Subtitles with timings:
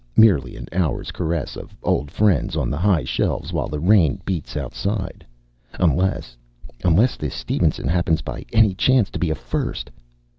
[0.17, 4.57] Merely an hour's caress of old friends on the high shelves while the rain beats
[4.57, 5.23] outside.
[5.73, 6.35] Unless
[6.83, 9.91] unless this Stevenson happens by any chance to be a "first."